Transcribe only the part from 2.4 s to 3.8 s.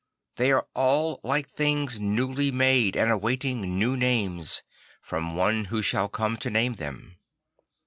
made and awaiting